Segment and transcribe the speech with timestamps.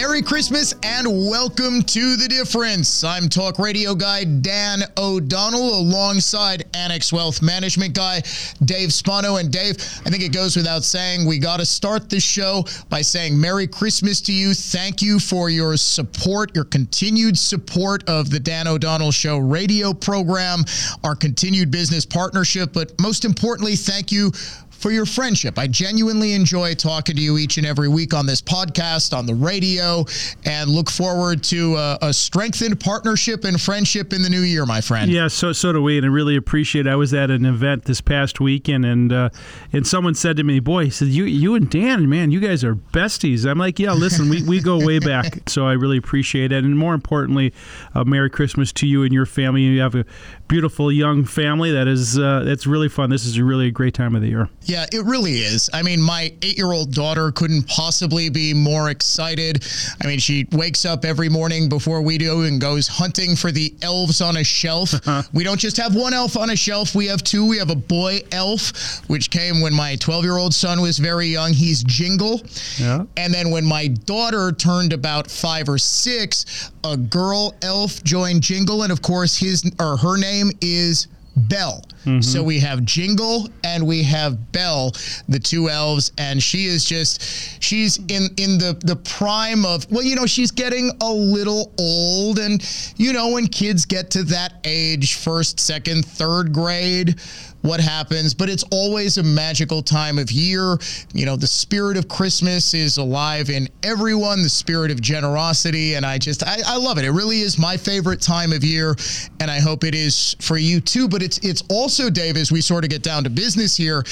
[0.00, 3.04] Merry Christmas and welcome to The Difference.
[3.04, 8.22] I'm talk radio guy Dan O'Donnell alongside Annex Wealth Management guy
[8.64, 9.36] Dave Spano.
[9.36, 9.76] And Dave,
[10.06, 13.66] I think it goes without saying, we got to start the show by saying Merry
[13.66, 14.54] Christmas to you.
[14.54, 20.64] Thank you for your support, your continued support of the Dan O'Donnell Show radio program,
[21.04, 24.32] our continued business partnership, but most importantly, thank you
[24.80, 25.58] for your friendship.
[25.58, 29.34] I genuinely enjoy talking to you each and every week on this podcast, on the
[29.34, 30.04] radio,
[30.44, 34.80] and look forward to a, a strengthened partnership and friendship in the new year, my
[34.80, 35.10] friend.
[35.10, 36.86] Yeah, so so do we, and I really appreciate.
[36.86, 36.90] it.
[36.90, 39.28] I was at an event this past weekend, and uh,
[39.72, 42.64] and someone said to me, "Boy," he said, "You you and Dan, man, you guys
[42.64, 46.52] are besties." I'm like, "Yeah, listen, we, we go way back." So I really appreciate
[46.52, 47.52] it, and more importantly,
[47.94, 49.62] uh, Merry Christmas to you and your family.
[49.62, 50.04] You have a
[50.48, 53.10] beautiful young family that is uh, that's really fun.
[53.10, 54.48] This is really a great time of the year.
[54.70, 55.68] Yeah, it really is.
[55.72, 59.66] I mean, my eight year old daughter couldn't possibly be more excited.
[60.00, 63.74] I mean, she wakes up every morning before we do and goes hunting for the
[63.82, 64.94] elves on a shelf.
[65.10, 65.22] Uh-huh.
[65.32, 67.46] we don't just have one elf on a shelf, we have two.
[67.46, 71.26] We have a boy elf, which came when my 12 year old son was very
[71.26, 71.52] young.
[71.54, 72.42] He's Jingle.
[72.78, 73.04] Yeah.
[73.16, 78.82] And then when my daughter turned about five or six, a girl elf joined Jingle.
[78.82, 81.08] And of course, his or her name is
[81.48, 81.84] Belle.
[82.04, 82.20] Mm-hmm.
[82.22, 84.92] So we have Jingle and we have Belle,
[85.28, 87.22] the two elves, and she is just
[87.62, 92.38] she's in in the the prime of well, you know, she's getting a little old,
[92.38, 92.62] and
[92.96, 97.20] you know, when kids get to that age, first, second, third grade
[97.62, 100.78] what happens, but it's always a magical time of year.
[101.12, 105.94] You know, the spirit of Christmas is alive in everyone, the spirit of generosity.
[105.94, 107.04] And I just, I, I, love it.
[107.04, 108.96] It really is my favorite time of year.
[109.40, 111.08] And I hope it is for you too.
[111.08, 114.02] But it's, it's also, Dave, as we sort of get down to business here,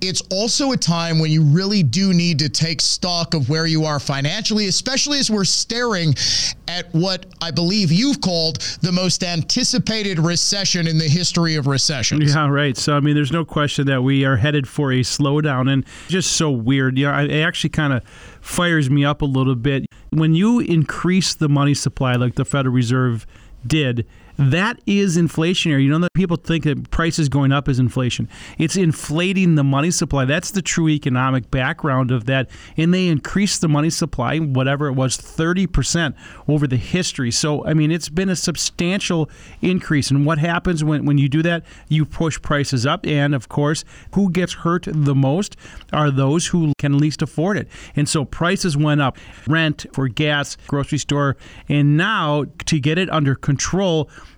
[0.00, 3.84] it's also a time when you really do need to take stock of where you
[3.84, 6.14] are financially, especially as we're staring
[6.68, 12.34] at what I believe you've called the most anticipated recession in the history of recessions.
[12.34, 12.76] Yeah, right.
[12.76, 16.32] So, I mean, there's no question that we are headed for a slowdown and just
[16.32, 16.98] so weird.
[16.98, 18.04] You know, it actually kind of
[18.40, 19.86] fires me up a little bit.
[20.10, 23.26] When you increase the money supply like the Federal Reserve
[23.68, 24.06] did,
[24.38, 25.84] that is inflationary.
[25.84, 28.28] You know that people think that prices going up is inflation.
[28.58, 30.26] It's inflating the money supply.
[30.26, 32.50] That's the true economic background of that.
[32.76, 36.14] And they increased the money supply, whatever it was, 30%
[36.48, 37.30] over the history.
[37.30, 39.30] So, I mean, it's been a substantial
[39.62, 40.10] increase.
[40.10, 41.64] And what happens when, when you do that?
[41.88, 43.06] You push prices up.
[43.06, 45.56] And of course, who gets hurt the most
[45.92, 47.68] are those who can least afford it.
[47.94, 49.16] And so prices went up
[49.46, 51.38] rent for gas, grocery store.
[51.70, 53.55] And now to get it under control,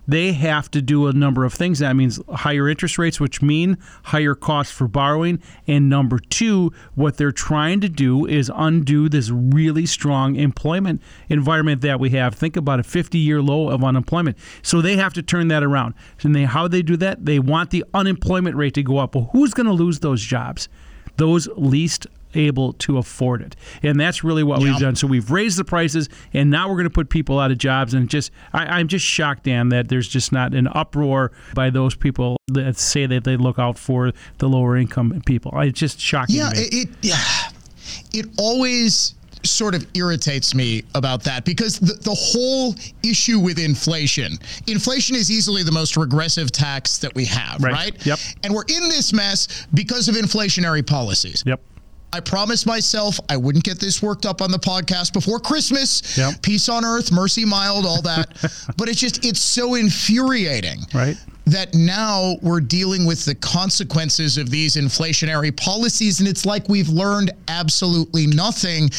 [0.07, 1.79] they have to do a number of things.
[1.79, 5.41] That means higher interest rates, which mean higher costs for borrowing.
[5.67, 11.81] And number two, what they're trying to do is undo this really strong employment environment
[11.81, 12.33] that we have.
[12.33, 14.37] Think about a 50 year low of unemployment.
[14.61, 15.93] So they have to turn that around.
[16.23, 17.25] And they, how they do that?
[17.25, 19.13] They want the unemployment rate to go up.
[19.13, 20.69] Well, who's going to lose those jobs?
[21.17, 23.55] Those least able to afford it.
[23.83, 24.95] And that's really what we've done.
[24.95, 27.93] So we've raised the prices, and now we're going to put people out of jobs.
[27.93, 31.95] And just, I, am just shocked, Dan, that there's just not an uproar by those
[31.95, 35.51] people that say that they look out for the lower income people.
[35.61, 36.35] It's just shocking.
[36.35, 37.17] Yeah, it, yeah,
[38.13, 44.33] it always sort of irritates me about that because the, the whole issue with inflation
[44.67, 47.73] inflation is easily the most regressive tax that we have right.
[47.73, 51.61] right yep and we're in this mess because of inflationary policies yep
[52.11, 56.17] I promised myself I wouldn't get this worked up on the podcast before Christmas.
[56.17, 56.41] Yep.
[56.41, 58.29] Peace on earth, mercy mild, all that.
[58.77, 60.79] but it's just, it's so infuriating.
[60.93, 61.17] Right.
[61.45, 66.19] That now we're dealing with the consequences of these inflationary policies.
[66.19, 68.89] And it's like we've learned absolutely nothing.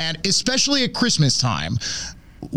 [0.00, 1.76] And especially at Christmas time,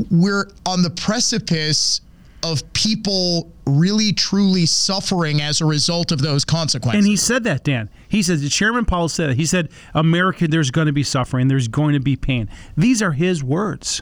[0.10, 2.02] we're on the precipice
[2.44, 7.00] of people really truly suffering as a result of those consequences.
[7.00, 7.90] And he said that, Dan.
[8.10, 9.38] He said, Chairman Powell said it.
[9.38, 12.50] He said, America, there's going to be suffering, there's going to be pain.
[12.76, 14.02] These are his words.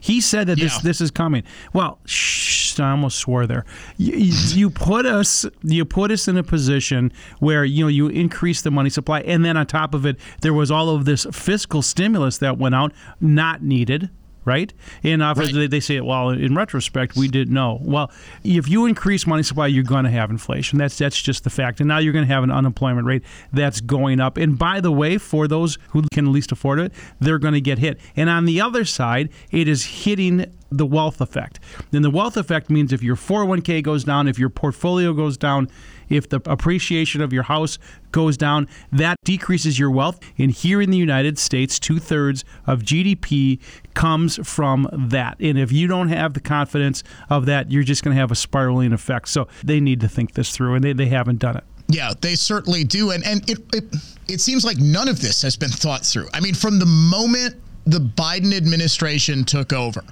[0.00, 0.80] He said that this yeah.
[0.82, 1.42] this is coming.
[1.74, 3.66] Well, shh, I almost swore there.
[3.98, 8.62] You, you, put us you put us in a position where you know you increase
[8.62, 11.82] the money supply, and then on top of it, there was all of this fiscal
[11.82, 14.08] stimulus that went out, not needed
[14.44, 14.72] right?
[15.02, 15.52] And uh, right.
[15.52, 17.78] They, they say, well, in retrospect, we didn't know.
[17.82, 18.10] Well,
[18.44, 20.78] if you increase money supply, you're going to have inflation.
[20.78, 21.80] That's that's just the fact.
[21.80, 23.22] And now you're going to have an unemployment rate
[23.52, 24.36] that's going up.
[24.36, 27.78] And by the way, for those who can least afford it, they're going to get
[27.78, 28.00] hit.
[28.16, 31.58] And on the other side, it is hitting the wealth effect.
[31.90, 35.68] Then the wealth effect means if your 401k goes down, if your portfolio goes down,
[36.08, 37.78] if the appreciation of your house
[38.12, 40.20] goes down, that decreases your wealth.
[40.38, 43.60] And here in the United States, two thirds of GDP
[43.94, 45.38] comes from that.
[45.40, 48.36] And if you don't have the confidence of that, you're just going to have a
[48.36, 49.28] spiraling effect.
[49.28, 51.64] So they need to think this through, and they, they haven't done it.
[51.88, 53.10] Yeah, they certainly do.
[53.10, 53.84] And, and it, it,
[54.28, 56.28] it seems like none of this has been thought through.
[56.32, 60.04] I mean, from the moment the Biden administration took over,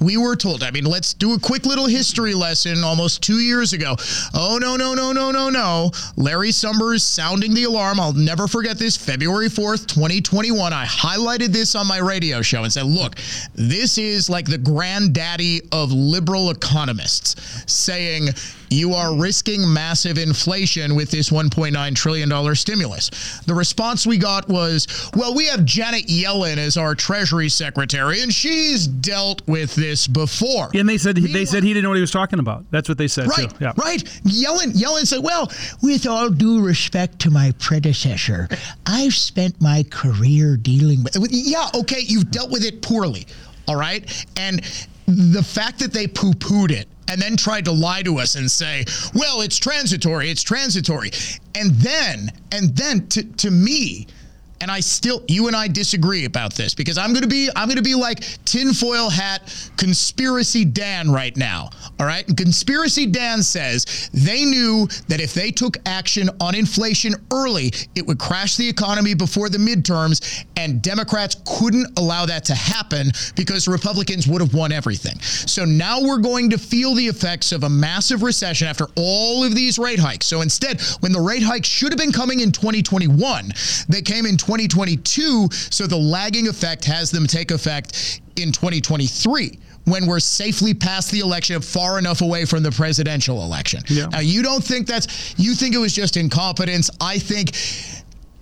[0.00, 3.72] we were told, I mean, let's do a quick little history lesson almost two years
[3.72, 3.96] ago.
[4.34, 5.90] Oh, no, no, no, no, no, no.
[6.16, 7.98] Larry Summers sounding the alarm.
[7.98, 8.96] I'll never forget this.
[8.96, 10.72] February 4th, 2021.
[10.72, 13.16] I highlighted this on my radio show and said, look,
[13.54, 17.36] this is like the granddaddy of liberal economists
[17.70, 18.28] saying
[18.70, 23.40] you are risking massive inflation with this $1.9 trillion stimulus.
[23.46, 28.32] The response we got was, well, we have Janet Yellen as our Treasury Secretary, and
[28.32, 30.70] she's dealt with this before.
[30.74, 32.64] And they said they said he didn't know what he was talking about.
[32.70, 33.28] That's what they said.
[33.28, 33.56] Right, too.
[33.60, 33.72] Yeah.
[33.76, 34.02] right.
[34.24, 35.50] Yellen, Yellen said, "Well,
[35.82, 38.48] with all due respect to my predecessor,
[38.86, 41.16] I've spent my career dealing with.
[41.30, 43.26] Yeah, okay, you've dealt with it poorly,
[43.68, 44.60] all right, and."
[45.08, 48.50] The fact that they poo pooed it and then tried to lie to us and
[48.50, 51.10] say, well, it's transitory, it's transitory.
[51.54, 54.06] And then, and then to, to me,
[54.60, 57.68] and I still, you and I disagree about this because I'm going to be, I'm
[57.76, 61.70] to be like tinfoil hat conspiracy Dan right now.
[62.00, 62.26] All right.
[62.36, 68.18] Conspiracy Dan says they knew that if they took action on inflation early, it would
[68.18, 74.26] crash the economy before the midterms, and Democrats couldn't allow that to happen because Republicans
[74.26, 75.20] would have won everything.
[75.20, 79.54] So now we're going to feel the effects of a massive recession after all of
[79.54, 80.26] these rate hikes.
[80.26, 83.52] So instead, when the rate hikes should have been coming in 2021,
[83.88, 85.48] they came in 2022.
[85.50, 91.20] So the lagging effect has them take effect in 2023 when we're safely past the
[91.20, 93.82] election, far enough away from the presidential election.
[93.88, 94.06] Yeah.
[94.06, 96.90] Now, you don't think that's, you think it was just incompetence.
[97.00, 97.56] I think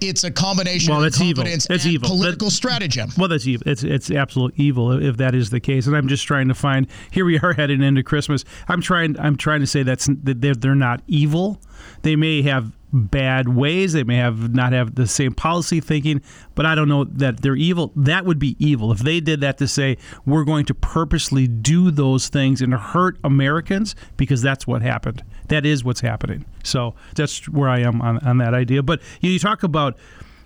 [0.01, 1.75] it's a combination well, that's of incompetence evil.
[1.75, 2.09] That's evil.
[2.09, 3.11] political stratagem.
[3.17, 3.67] Well, that's evil.
[3.67, 5.87] It's it's absolute evil if that is the case.
[5.87, 6.87] And I'm just trying to find.
[7.11, 8.45] Here we are heading into Christmas.
[8.69, 9.19] I'm trying.
[9.19, 11.61] I'm trying to say that's that they're, they're not evil.
[12.03, 13.93] They may have bad ways.
[13.93, 16.23] They may have not have the same policy thinking,
[16.55, 17.93] but I don't know that they're evil.
[17.97, 21.91] That would be evil if they did that to say we're going to purposely do
[21.91, 25.23] those things and hurt Americans because that's what happened.
[25.49, 26.45] That is what's happening.
[26.63, 28.83] So that's where I am on, on that idea.
[28.83, 29.99] But you, know, you talk about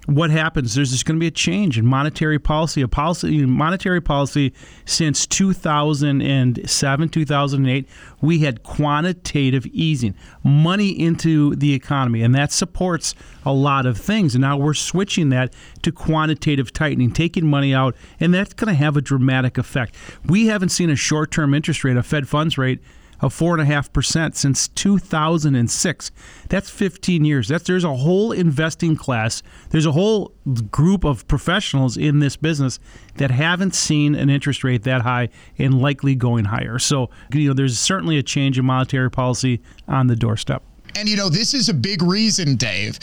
[0.09, 0.75] what happens?
[0.75, 2.81] There's just going to be a change in monetary policy.
[2.81, 4.55] A policy, monetary policy,
[4.87, 7.89] since 2007, 2008,
[8.23, 13.15] we had quantitative easing, money into the economy, and that supports
[13.45, 14.35] a lot of things.
[14.35, 15.53] And now we're switching that
[15.83, 19.95] to quantitative tightening, taking money out, and that's going to have a dramatic effect.
[20.25, 22.81] We haven't seen a short-term interest rate, a Fed funds rate
[23.21, 26.11] of 4.5% since 2006.
[26.49, 27.49] That's 15 years.
[27.49, 30.33] That's, there's a whole investing class, there's a whole
[30.71, 32.79] group of professionals in this business
[33.17, 35.29] that haven't seen an interest rate that high
[35.59, 36.79] and likely going higher.
[36.79, 40.63] So, you know, there's certainly a change in monetary policy on the doorstep.
[40.97, 42.99] And, you know, this is a big reason, Dave,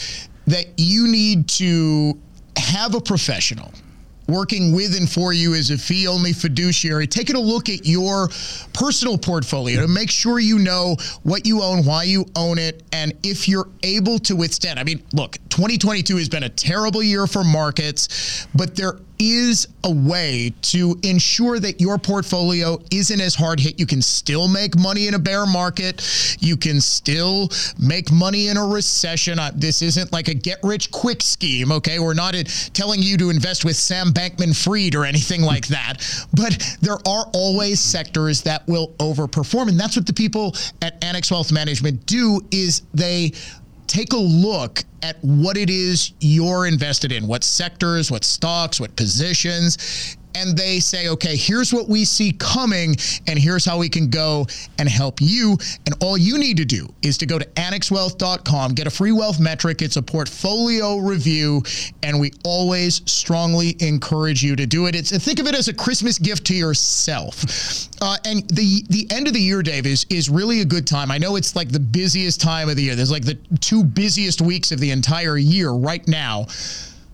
[0.46, 2.18] that you need to
[2.56, 3.72] have a professional
[4.26, 8.28] working with and for you as a fee only fiduciary, taking a look at your
[8.72, 13.12] personal portfolio to make sure you know what you own, why you own it, and
[13.22, 14.78] if you're able to withstand.
[14.78, 19.92] I mean, look, 2022 has been a terrible year for markets, but there is a
[19.92, 23.78] way to ensure that your portfolio isn't as hard hit.
[23.78, 26.36] You can still make money in a bear market.
[26.40, 29.38] You can still make money in a recession.
[29.54, 31.98] This isn't like a get rich quick scheme, okay?
[31.98, 35.96] We're not uh, telling you to invest with Sam Bankman Fried or anything like that.
[36.34, 39.68] But there are always sectors that will overperform.
[39.68, 43.32] And that's what the people at Annex Wealth Management do is they
[43.86, 48.94] take a look at what it is you're invested in, what sectors, what stocks, what
[48.96, 52.94] positions, and they say, okay, here's what we see coming,
[53.26, 54.46] and here's how we can go
[54.78, 55.56] and help you.
[55.86, 59.40] And all you need to do is to go to annexwealth.com, get a free wealth
[59.40, 59.80] metric.
[59.80, 61.62] It's a portfolio review,
[62.02, 64.94] and we always strongly encourage you to do it.
[64.94, 67.44] It's think of it as a Christmas gift to yourself.
[68.02, 71.10] Uh, and the the end of the year, Dave, is is really a good time.
[71.10, 72.94] I know it's like the busiest time of the year.
[72.94, 76.46] There's like the two busiest weeks of the entire year right now.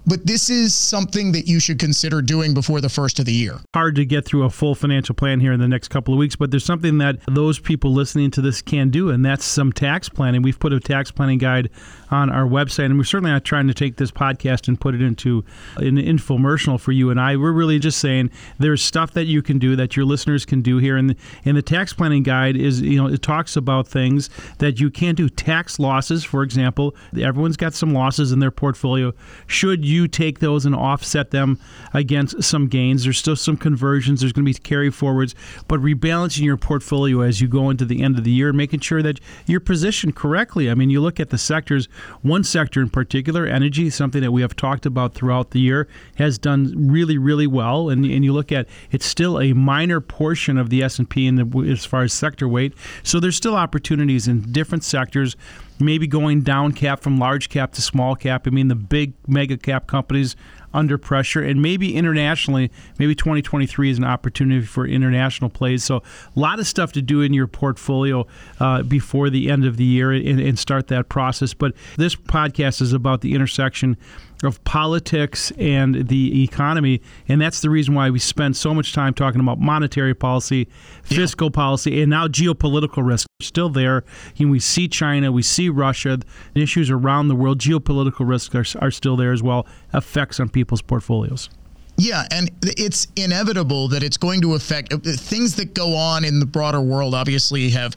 [0.06, 3.60] But this is something that you should consider doing before the first of the year.
[3.74, 6.36] Hard to get through a full financial plan here in the next couple of weeks,
[6.36, 10.08] but there's something that those people listening to this can do, and that's some tax
[10.08, 10.42] planning.
[10.42, 11.70] We've put a tax planning guide
[12.10, 15.02] on our website, and we're certainly not trying to take this podcast and put it
[15.02, 15.44] into
[15.76, 17.36] an infomercial for you and I.
[17.36, 20.78] We're really just saying there's stuff that you can do that your listeners can do
[20.78, 24.30] here, and the, and the tax planning guide is you know it talks about things
[24.58, 25.28] that you can do.
[25.28, 29.12] Tax losses, for example, everyone's got some losses in their portfolio.
[29.46, 31.58] Should you take those and offset them
[31.92, 33.04] against some gains?
[33.04, 34.20] There's still some conversions.
[34.20, 35.34] There's going to be carry forwards,
[35.68, 39.02] but rebalancing your portfolio as you go into the end of the year, making sure
[39.02, 40.70] that you're positioned correctly.
[40.70, 41.88] I mean, you look at the sectors.
[42.22, 46.38] One sector in particular, energy, something that we have talked about throughout the year, has
[46.38, 47.88] done really, really well.
[47.88, 51.28] And, and you look at it's still a minor portion of the S and P
[51.70, 52.74] as far as sector weight.
[53.02, 55.36] So there's still opportunities in different sectors
[55.80, 58.46] maybe going down cap from large cap to small cap.
[58.46, 60.36] I mean, the big mega cap companies
[60.74, 65.84] under pressure, and maybe internationally, maybe 2023 is an opportunity for international plays.
[65.84, 68.26] So, a lot of stuff to do in your portfolio
[68.60, 71.54] uh, before the end of the year and, and start that process.
[71.54, 73.96] But this podcast is about the intersection
[74.42, 77.00] of politics and the economy.
[77.28, 80.68] And that's the reason why we spend so much time talking about monetary policy,
[81.02, 81.54] fiscal yeah.
[81.54, 83.26] policy, and now geopolitical risk.
[83.40, 84.04] Still there.
[84.36, 86.18] You know, we see China, we see Russia,
[86.54, 90.48] the issues around the world, geopolitical risks are, are still there as well, effects on
[90.62, 91.50] people's portfolios.
[91.96, 96.38] Yeah, and it's inevitable that it's going to affect uh, things that go on in
[96.38, 97.14] the broader world.
[97.14, 97.94] Obviously, have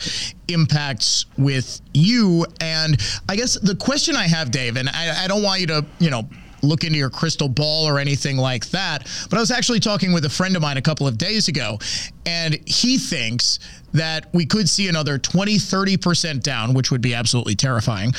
[0.48, 2.46] impacts with you.
[2.60, 5.86] And I guess the question I have, Dave, and I, I don't want you to,
[6.00, 6.28] you know,
[6.62, 9.08] look into your crystal ball or anything like that.
[9.30, 11.80] But I was actually talking with a friend of mine a couple of days ago,
[12.26, 13.60] and he thinks
[13.94, 18.14] that we could see another 20, 30% down, which would be absolutely terrifying.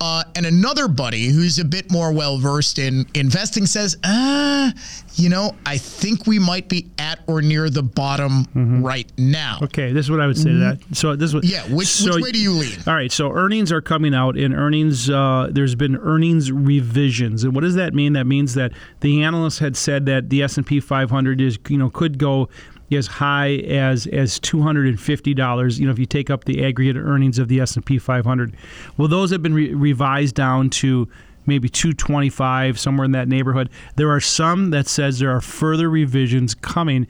[0.00, 4.72] Uh, and another buddy who's a bit more well versed in investing says, ah,
[5.16, 8.82] you know, I think we might be at or near the bottom mm-hmm.
[8.82, 9.58] right now.
[9.62, 10.80] Okay, this is what I would say to that.
[10.80, 10.94] Mm-hmm.
[10.94, 11.62] So this was yeah.
[11.64, 12.78] Which, so, which way do you lean?
[12.86, 17.54] All right, so earnings are coming out, and earnings uh, there's been earnings revisions, and
[17.54, 18.14] what does that mean?
[18.14, 21.76] That means that the analysts had said that the S and P 500 is you
[21.76, 22.48] know could go
[22.96, 25.78] as high as as two hundred and fifty dollars.
[25.78, 28.54] You know, if you take up the aggregate earnings of the S and P 500,
[28.96, 31.08] well, those have been re- revised down to
[31.46, 33.70] maybe 225 somewhere in that neighborhood.
[33.96, 37.06] There are some that says there are further revisions coming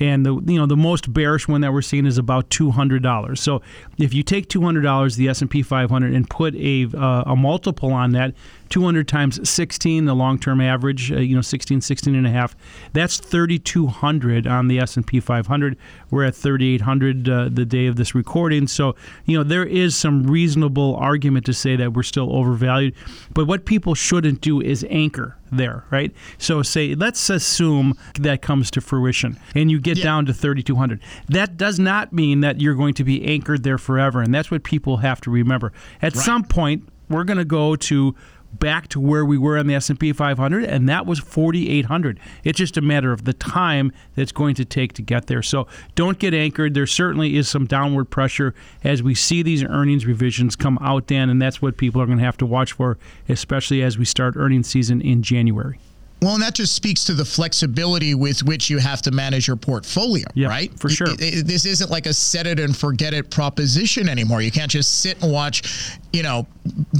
[0.00, 3.02] and the you know the most bearish one that we're seeing is about two hundred
[3.02, 3.40] dollars.
[3.40, 3.62] So
[3.98, 7.24] if you take two hundred dollars, the S and P 500, and put a uh,
[7.26, 8.34] a multiple on that,
[8.68, 12.56] 200 times 16, the long-term average, uh, you know, 16, 16 and a half.
[12.92, 15.76] That's 3,200 on the S&P 500.
[16.10, 18.66] We're at 3,800 uh, the day of this recording.
[18.66, 18.94] So,
[19.24, 22.94] you know, there is some reasonable argument to say that we're still overvalued.
[23.32, 26.12] But what people shouldn't do is anchor there, right?
[26.38, 30.04] So say, let's assume that comes to fruition and you get yeah.
[30.04, 31.00] down to 3,200.
[31.28, 34.20] That does not mean that you're going to be anchored there forever.
[34.20, 35.72] And that's what people have to remember.
[36.02, 36.24] At right.
[36.24, 38.14] some point, we're going to go to
[38.52, 42.76] back to where we were on the S&P 500 and that was 4800 it's just
[42.76, 45.42] a matter of the time that's going to take to get there.
[45.42, 46.74] So don't get anchored.
[46.74, 51.30] There certainly is some downward pressure as we see these earnings revisions come out dan
[51.30, 54.34] and that's what people are going to have to watch for especially as we start
[54.36, 55.78] earnings season in January
[56.20, 59.56] well, and that just speaks to the flexibility with which you have to manage your
[59.56, 60.76] portfolio, yeah, right?
[60.78, 61.10] For sure.
[61.10, 64.42] It, it, this isn't like a set it and forget it proposition anymore.
[64.42, 66.46] You can't just sit and watch, you know,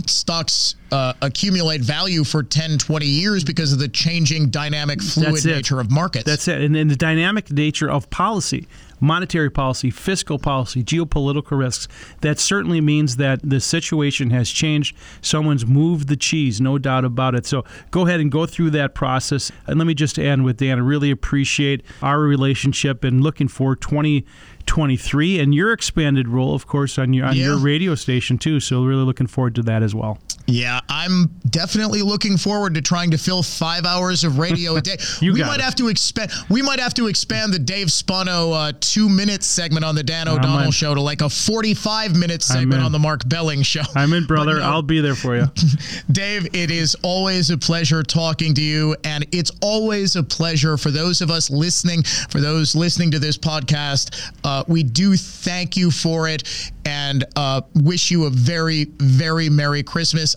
[0.07, 5.81] stocks uh, accumulate value for 10, 20 years because of the changing dynamic, fluid nature
[5.81, 6.25] of markets.
[6.25, 6.61] That's it.
[6.61, 8.69] And, and the dynamic nature of policy
[9.01, 11.89] monetary policy, fiscal policy, geopolitical risks.
[12.21, 14.97] That certainly means that the situation has changed.
[15.21, 17.47] Someone's moved the cheese, no doubt about it.
[17.47, 19.51] So go ahead and go through that process.
[19.67, 20.79] And let me just end with Dan.
[20.79, 26.99] I really appreciate our relationship and looking for 2023 and your expanded role, of course,
[26.99, 27.45] on your on yeah.
[27.45, 28.61] your radio station too.
[28.61, 30.19] So really looking forward to that as well.
[30.51, 34.97] Yeah, I'm definitely looking forward to trying to fill five hours of radio a day.
[35.21, 35.61] we might it.
[35.61, 36.33] have to expand.
[36.49, 40.27] We might have to expand the Dave Spano uh, two minute segment on the Dan
[40.27, 43.83] O'Donnell show to like a 45 minute segment on the Mark Belling show.
[43.95, 44.59] I'm in, brother.
[44.59, 45.45] No, I'll be there for you.
[46.11, 50.91] Dave, it is always a pleasure talking to you, and it's always a pleasure for
[50.91, 54.33] those of us listening, for those listening to this podcast.
[54.45, 59.83] Uh, we do thank you for it and uh, wish you a very, very Merry
[59.83, 60.35] Christmas.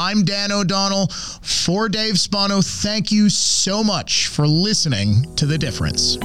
[0.00, 2.60] I'm Dan O'Donnell for Dave Spano.
[2.62, 6.16] Thank you so much for listening to The Difference.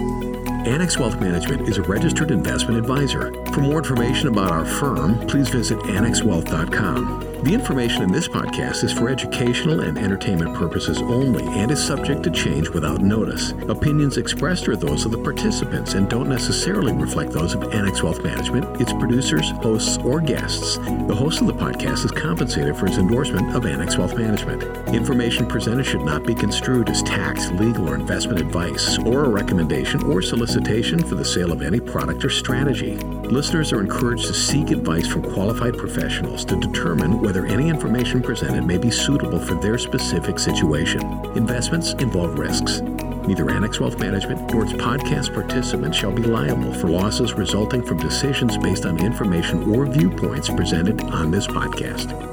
[0.66, 3.34] Annex Wealth Management is a registered investment advisor.
[3.52, 7.34] For more information about our firm, please visit annexwealth.com.
[7.44, 12.24] The information in this podcast is for educational and entertainment purposes only and is subject
[12.24, 13.52] to change without notice.
[13.68, 18.24] Opinions expressed are those of the participants and don't necessarily reflect those of Annex Wealth
[18.24, 20.78] Management, its producers, hosts, or guests.
[20.78, 24.64] The host of the podcast is compensated for his endorsement of Annex Wealth Management.
[24.90, 30.04] Information presented should not be construed as tax, legal, or investment advice, or a recommendation
[30.04, 32.96] or solicitation for the sale of any product or strategy.
[32.96, 38.66] Listeners are encouraged to seek advice from qualified professionals to determine whether any information presented
[38.66, 41.02] may be suitable for their specific situation.
[41.36, 42.82] Investments involve risks.
[42.82, 47.98] Neither Annex Wealth Management nor its podcast participants shall be liable for losses resulting from
[47.98, 52.33] decisions based on information or viewpoints presented on this podcast.